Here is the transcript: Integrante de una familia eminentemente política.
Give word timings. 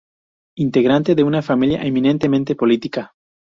Integrante 0.57 1.13
de 1.13 1.21
una 1.23 1.43
familia 1.43 1.83
eminentemente 1.85 2.55
política. 2.55 3.13